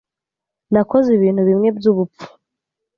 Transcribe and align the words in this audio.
Nakoze 0.73 1.09
ibintu 1.17 1.41
bimwe 1.49 1.69
byubupfu. 1.77 2.25